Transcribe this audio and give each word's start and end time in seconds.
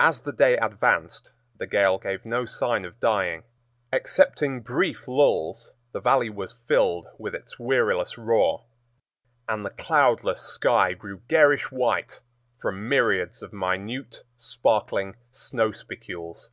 As 0.00 0.22
the 0.22 0.32
day 0.32 0.56
advanced, 0.56 1.30
the 1.56 1.64
gale 1.68 1.96
gave 1.96 2.24
no 2.24 2.44
sign 2.44 2.84
of 2.84 2.98
dying, 2.98 3.44
excepting 3.92 4.62
brief 4.62 5.06
lulls, 5.06 5.70
the 5.92 6.00
Valley 6.00 6.28
was 6.28 6.56
filled 6.66 7.06
with 7.18 7.36
its 7.36 7.56
weariless 7.56 8.18
roar, 8.18 8.64
and 9.48 9.64
the 9.64 9.70
cloudless 9.70 10.42
sky 10.42 10.92
grew 10.94 11.20
garish 11.28 11.70
white 11.70 12.18
from 12.60 12.88
myriads 12.88 13.42
of 13.44 13.52
minute, 13.52 14.24
sparkling 14.38 15.14
snow 15.30 15.70
spicules. 15.70 16.48